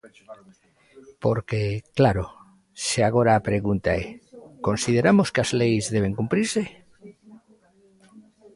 [1.23, 1.61] Porque,
[1.97, 2.23] claro,
[2.89, 4.05] se agora a pregunta é:
[4.67, 6.61] ¿consideramos que as leis deben cumprirse?